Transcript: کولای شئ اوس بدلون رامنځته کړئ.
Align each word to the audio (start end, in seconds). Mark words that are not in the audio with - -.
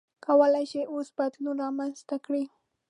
کولای 0.25 0.65
شئ 0.71 0.81
اوس 0.93 1.07
بدلون 1.17 1.55
رامنځته 1.63 2.15
کړئ. 2.25 2.43